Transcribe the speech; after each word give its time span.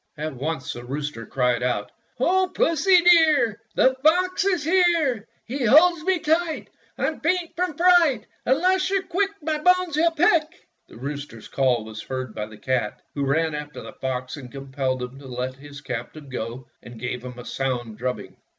At 0.17 0.33
once 0.33 0.73
the 0.73 0.83
rooster 0.83 1.27
cried 1.27 1.61
out:— 1.61 1.91
"O 2.19 2.49
Pussy, 2.51 3.01
dear, 3.03 3.61
The 3.75 3.93
fox 4.01 4.43
is 4.45 4.63
here! 4.63 5.27
He 5.45 5.63
holds 5.63 6.03
me 6.03 6.17
tight— 6.17 6.71
I'm 6.97 7.19
faint 7.19 7.55
from 7.55 7.77
fright! 7.77 8.25
Unless 8.43 8.89
you're 8.89 9.03
quick 9.03 9.29
My 9.43 9.59
bones 9.59 9.93
he'll 9.95 10.09
pick!" 10.09 10.67
The 10.87 10.97
rooster's 10.97 11.47
call 11.49 11.85
was 11.85 12.01
heard 12.01 12.33
by 12.33 12.47
the 12.47 12.57
cat, 12.57 12.99
who 13.13 13.27
ran 13.27 13.53
after 13.53 13.83
the 13.83 13.93
fox 13.93 14.37
and 14.37 14.51
compelled 14.51 15.03
him 15.03 15.19
to 15.19 15.27
let 15.27 15.53
his 15.57 15.81
captive 15.81 16.31
go 16.31 16.65
and 16.81 16.99
gave 16.99 17.23
him 17.23 17.37
a 17.37 17.45
sound 17.45 17.99
drubbing. 17.99 18.37